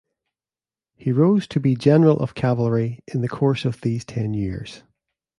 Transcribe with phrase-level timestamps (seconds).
[0.95, 4.81] He rose to be general of cavalry in the course of these ten years.